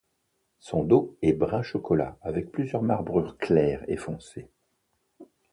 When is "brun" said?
1.33-1.61